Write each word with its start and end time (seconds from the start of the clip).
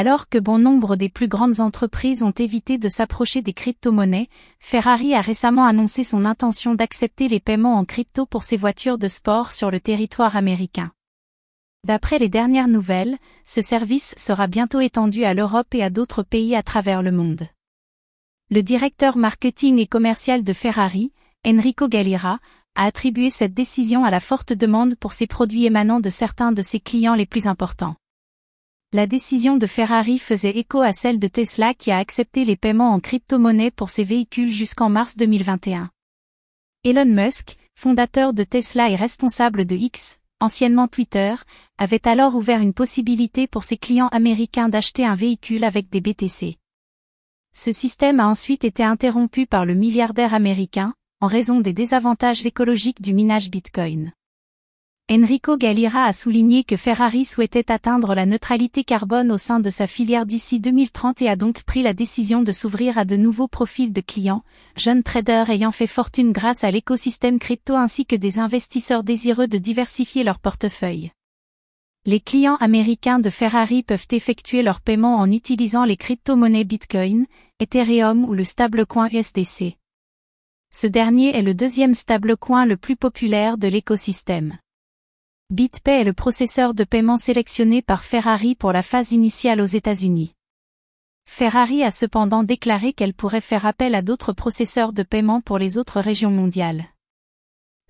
Alors 0.00 0.28
que 0.28 0.38
bon 0.38 0.60
nombre 0.60 0.94
des 0.94 1.08
plus 1.08 1.26
grandes 1.26 1.58
entreprises 1.58 2.22
ont 2.22 2.30
évité 2.30 2.78
de 2.78 2.88
s'approcher 2.88 3.42
des 3.42 3.52
crypto-monnaies, 3.52 4.28
Ferrari 4.60 5.12
a 5.12 5.20
récemment 5.20 5.66
annoncé 5.66 6.04
son 6.04 6.24
intention 6.24 6.76
d'accepter 6.76 7.26
les 7.26 7.40
paiements 7.40 7.74
en 7.74 7.84
crypto 7.84 8.24
pour 8.24 8.44
ses 8.44 8.56
voitures 8.56 8.96
de 8.96 9.08
sport 9.08 9.50
sur 9.50 9.72
le 9.72 9.80
territoire 9.80 10.36
américain. 10.36 10.92
D'après 11.82 12.20
les 12.20 12.28
dernières 12.28 12.68
nouvelles, 12.68 13.18
ce 13.44 13.60
service 13.60 14.14
sera 14.16 14.46
bientôt 14.46 14.78
étendu 14.78 15.24
à 15.24 15.34
l'Europe 15.34 15.74
et 15.74 15.82
à 15.82 15.90
d'autres 15.90 16.22
pays 16.22 16.54
à 16.54 16.62
travers 16.62 17.02
le 17.02 17.10
monde. 17.10 17.48
Le 18.50 18.62
directeur 18.62 19.16
marketing 19.16 19.80
et 19.80 19.88
commercial 19.88 20.44
de 20.44 20.52
Ferrari, 20.52 21.12
Enrico 21.44 21.88
Galira, 21.88 22.38
a 22.76 22.84
attribué 22.84 23.30
cette 23.30 23.52
décision 23.52 24.04
à 24.04 24.12
la 24.12 24.20
forte 24.20 24.52
demande 24.52 24.94
pour 24.94 25.12
ses 25.12 25.26
produits 25.26 25.66
émanant 25.66 25.98
de 25.98 26.08
certains 26.08 26.52
de 26.52 26.62
ses 26.62 26.78
clients 26.78 27.16
les 27.16 27.26
plus 27.26 27.48
importants. 27.48 27.96
La 28.94 29.06
décision 29.06 29.58
de 29.58 29.66
Ferrari 29.66 30.18
faisait 30.18 30.56
écho 30.56 30.80
à 30.80 30.94
celle 30.94 31.18
de 31.18 31.28
Tesla 31.28 31.74
qui 31.74 31.90
a 31.90 31.98
accepté 31.98 32.46
les 32.46 32.56
paiements 32.56 32.92
en 32.92 33.00
crypto-monnaie 33.00 33.70
pour 33.70 33.90
ses 33.90 34.02
véhicules 34.02 34.50
jusqu'en 34.50 34.88
mars 34.88 35.18
2021. 35.18 35.90
Elon 36.84 37.04
Musk, 37.04 37.58
fondateur 37.74 38.32
de 38.32 38.44
Tesla 38.44 38.88
et 38.88 38.96
responsable 38.96 39.66
de 39.66 39.76
X, 39.76 40.20
anciennement 40.40 40.88
Twitter, 40.88 41.34
avait 41.76 42.08
alors 42.08 42.34
ouvert 42.34 42.62
une 42.62 42.72
possibilité 42.72 43.46
pour 43.46 43.62
ses 43.62 43.76
clients 43.76 44.08
américains 44.08 44.70
d'acheter 44.70 45.04
un 45.04 45.16
véhicule 45.16 45.64
avec 45.64 45.90
des 45.90 46.00
BTC. 46.00 46.56
Ce 47.54 47.72
système 47.72 48.20
a 48.20 48.26
ensuite 48.26 48.64
été 48.64 48.84
interrompu 48.84 49.46
par 49.46 49.66
le 49.66 49.74
milliardaire 49.74 50.32
américain, 50.32 50.94
en 51.20 51.26
raison 51.26 51.60
des 51.60 51.74
désavantages 51.74 52.46
écologiques 52.46 53.02
du 53.02 53.12
minage 53.12 53.50
Bitcoin. 53.50 54.12
Enrico 55.10 55.56
Galira 55.56 56.04
a 56.04 56.12
souligné 56.12 56.64
que 56.64 56.76
Ferrari 56.76 57.24
souhaitait 57.24 57.72
atteindre 57.72 58.14
la 58.14 58.26
neutralité 58.26 58.84
carbone 58.84 59.32
au 59.32 59.38
sein 59.38 59.58
de 59.58 59.70
sa 59.70 59.86
filière 59.86 60.26
d'ici 60.26 60.60
2030 60.60 61.22
et 61.22 61.30
a 61.30 61.36
donc 61.36 61.62
pris 61.62 61.82
la 61.82 61.94
décision 61.94 62.42
de 62.42 62.52
s'ouvrir 62.52 62.98
à 62.98 63.06
de 63.06 63.16
nouveaux 63.16 63.48
profils 63.48 63.90
de 63.90 64.02
clients, 64.02 64.44
jeunes 64.76 65.02
traders 65.02 65.48
ayant 65.48 65.72
fait 65.72 65.86
fortune 65.86 66.30
grâce 66.30 66.62
à 66.62 66.70
l'écosystème 66.70 67.38
crypto 67.38 67.74
ainsi 67.74 68.04
que 68.04 68.16
des 68.16 68.38
investisseurs 68.38 69.02
désireux 69.02 69.46
de 69.46 69.56
diversifier 69.56 70.24
leur 70.24 70.38
portefeuille. 70.38 71.10
Les 72.04 72.20
clients 72.20 72.56
américains 72.56 73.18
de 73.18 73.30
Ferrari 73.30 73.82
peuvent 73.82 74.08
effectuer 74.10 74.60
leurs 74.60 74.82
paiements 74.82 75.16
en 75.16 75.32
utilisant 75.32 75.86
les 75.86 75.96
crypto-monnaies 75.96 76.64
Bitcoin, 76.64 77.24
Ethereum 77.60 78.26
ou 78.26 78.34
le 78.34 78.44
stablecoin 78.44 79.08
USDC. 79.10 79.78
Ce 80.70 80.86
dernier 80.86 81.34
est 81.34 81.40
le 81.40 81.54
deuxième 81.54 81.94
stablecoin 81.94 82.66
le 82.66 82.76
plus 82.76 82.96
populaire 82.96 83.56
de 83.56 83.68
l'écosystème. 83.68 84.58
BitPay 85.50 86.02
est 86.02 86.04
le 86.04 86.12
processeur 86.12 86.74
de 86.74 86.84
paiement 86.84 87.16
sélectionné 87.16 87.80
par 87.80 88.04
Ferrari 88.04 88.54
pour 88.54 88.70
la 88.70 88.82
phase 88.82 89.12
initiale 89.12 89.62
aux 89.62 89.64
États-Unis. 89.64 90.34
Ferrari 91.24 91.82
a 91.82 91.90
cependant 91.90 92.42
déclaré 92.42 92.92
qu'elle 92.92 93.14
pourrait 93.14 93.40
faire 93.40 93.64
appel 93.64 93.94
à 93.94 94.02
d'autres 94.02 94.34
processeurs 94.34 94.92
de 94.92 95.02
paiement 95.02 95.40
pour 95.40 95.56
les 95.56 95.78
autres 95.78 96.00
régions 96.00 96.30
mondiales. 96.30 96.84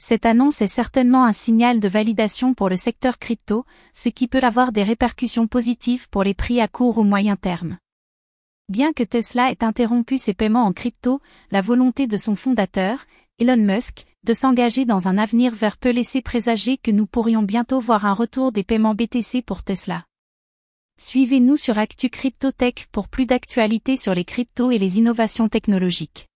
Cette 0.00 0.24
annonce 0.24 0.62
est 0.62 0.68
certainement 0.68 1.24
un 1.24 1.32
signal 1.32 1.80
de 1.80 1.88
validation 1.88 2.54
pour 2.54 2.68
le 2.68 2.76
secteur 2.76 3.18
crypto, 3.18 3.64
ce 3.92 4.08
qui 4.08 4.28
peut 4.28 4.44
avoir 4.44 4.70
des 4.70 4.84
répercussions 4.84 5.48
positives 5.48 6.08
pour 6.10 6.22
les 6.22 6.34
prix 6.34 6.60
à 6.60 6.68
court 6.68 6.98
ou 6.98 7.02
moyen 7.02 7.34
terme. 7.34 7.78
Bien 8.68 8.92
que 8.92 9.02
Tesla 9.02 9.50
ait 9.50 9.64
interrompu 9.64 10.16
ses 10.16 10.34
paiements 10.34 10.64
en 10.64 10.72
crypto, 10.72 11.20
la 11.50 11.60
volonté 11.60 12.06
de 12.06 12.18
son 12.18 12.36
fondateur, 12.36 13.04
Elon 13.40 13.56
Musk, 13.56 14.04
de 14.28 14.34
s'engager 14.34 14.84
dans 14.84 15.08
un 15.08 15.16
avenir 15.16 15.54
vert 15.54 15.78
peut 15.78 15.90
laisser 15.90 16.20
présager 16.20 16.76
que 16.76 16.90
nous 16.90 17.06
pourrions 17.06 17.42
bientôt 17.42 17.80
voir 17.80 18.04
un 18.04 18.12
retour 18.12 18.52
des 18.52 18.62
paiements 18.62 18.94
BTC 18.94 19.40
pour 19.40 19.62
Tesla. 19.62 20.04
Suivez-nous 21.00 21.56
sur 21.56 21.78
Actu 21.78 22.10
Cryptotech 22.10 22.88
pour 22.92 23.08
plus 23.08 23.24
d'actualités 23.24 23.96
sur 23.96 24.12
les 24.12 24.26
cryptos 24.26 24.70
et 24.70 24.76
les 24.76 24.98
innovations 24.98 25.48
technologiques. 25.48 26.27